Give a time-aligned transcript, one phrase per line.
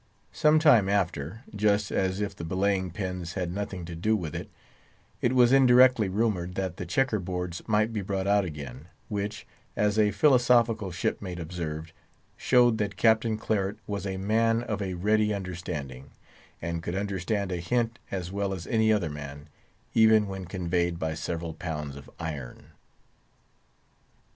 [0.33, 5.51] Some time after—just as if the belaying pins had nothing to do with it—it was
[5.53, 11.37] indirectly rumoured that the checker boards might be brought out again, which—as a philosophical shipmate
[11.37, 16.09] observed—showed that Captain Claret was a man of a ready understanding,
[16.63, 19.49] and could understand a hint as well as any other man,
[19.93, 22.71] even when conveyed by several pounds of iron.